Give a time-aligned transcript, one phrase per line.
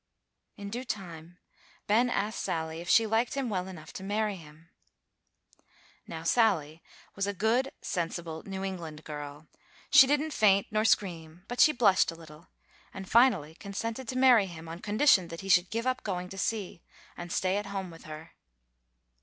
[0.57, 1.37] In due time
[1.85, 4.71] Ben asked Sally if she liked him well enough to marry him.
[6.07, 6.81] Now Sally
[7.15, 9.45] was a good, sensible New England girl:
[9.91, 12.47] she didn't faint nor scream, but she blushed a little,
[12.91, 16.37] and finally consented to marry him, on condition that he should give up going to
[16.39, 16.81] sea,
[17.15, 18.31] and stay at home with her.